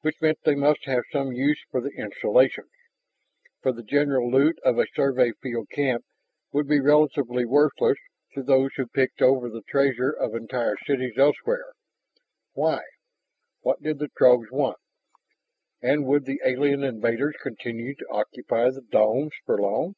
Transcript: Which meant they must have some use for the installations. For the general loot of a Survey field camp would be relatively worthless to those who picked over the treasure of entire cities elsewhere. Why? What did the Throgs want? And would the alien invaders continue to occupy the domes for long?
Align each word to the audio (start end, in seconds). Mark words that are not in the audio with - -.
Which 0.00 0.22
meant 0.22 0.38
they 0.44 0.54
must 0.54 0.86
have 0.86 1.02
some 1.12 1.32
use 1.32 1.62
for 1.70 1.82
the 1.82 1.90
installations. 1.90 2.70
For 3.60 3.72
the 3.72 3.82
general 3.82 4.30
loot 4.30 4.58
of 4.64 4.78
a 4.78 4.86
Survey 4.94 5.32
field 5.42 5.68
camp 5.68 6.02
would 6.50 6.66
be 6.66 6.80
relatively 6.80 7.44
worthless 7.44 7.98
to 8.32 8.42
those 8.42 8.70
who 8.78 8.86
picked 8.86 9.20
over 9.20 9.50
the 9.50 9.60
treasure 9.68 10.08
of 10.10 10.34
entire 10.34 10.78
cities 10.86 11.18
elsewhere. 11.18 11.74
Why? 12.54 12.84
What 13.60 13.82
did 13.82 13.98
the 13.98 14.08
Throgs 14.18 14.50
want? 14.50 14.78
And 15.82 16.06
would 16.06 16.24
the 16.24 16.40
alien 16.42 16.82
invaders 16.82 17.36
continue 17.42 17.94
to 17.96 18.06
occupy 18.10 18.70
the 18.70 18.80
domes 18.80 19.34
for 19.44 19.60
long? 19.60 19.94